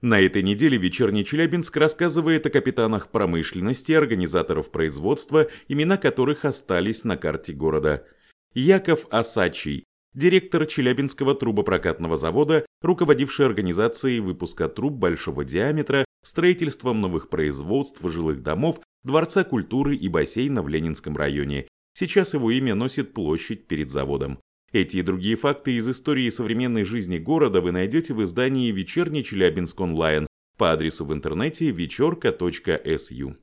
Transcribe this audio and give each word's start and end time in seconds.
На 0.00 0.20
этой 0.20 0.42
неделе 0.42 0.78
«Вечерний 0.78 1.24
Челябинск» 1.24 1.76
рассказывает 1.76 2.46
о 2.46 2.50
капитанах 2.50 3.10
промышленности, 3.10 3.92
организаторов 3.92 4.70
производства, 4.70 5.48
имена 5.68 5.96
которых 5.96 6.44
остались 6.44 7.04
на 7.04 7.16
карте 7.16 7.52
города. 7.52 8.06
Яков 8.54 9.06
Асачий, 9.10 9.84
директор 10.14 10.66
Челябинского 10.66 11.34
трубопрокатного 11.34 12.16
завода, 12.16 12.64
руководивший 12.80 13.46
организацией 13.46 14.20
выпуска 14.20 14.68
труб 14.68 14.94
большого 14.94 15.44
диаметра, 15.44 16.04
строительством 16.24 17.00
новых 17.00 17.28
производств, 17.28 18.00
жилых 18.02 18.42
домов, 18.42 18.80
Дворца 19.02 19.44
культуры 19.44 19.96
и 19.96 20.08
бассейна 20.08 20.62
в 20.62 20.68
Ленинском 20.68 21.16
районе. 21.16 21.66
Сейчас 21.94 22.34
его 22.34 22.50
имя 22.50 22.74
носит 22.74 23.14
площадь 23.14 23.66
перед 23.66 23.90
заводом. 23.90 24.38
Эти 24.72 24.98
и 24.98 25.02
другие 25.02 25.34
факты 25.34 25.72
из 25.72 25.88
истории 25.88 26.30
современной 26.30 26.84
жизни 26.84 27.18
города 27.18 27.60
вы 27.60 27.72
найдете 27.72 28.14
в 28.14 28.22
издании 28.22 28.70
«Вечерний 28.70 29.24
Челябинск 29.24 29.80
онлайн» 29.80 30.28
по 30.56 30.72
адресу 30.72 31.04
в 31.04 31.12
интернете 31.12 31.70
вечерка.су. 31.70 33.34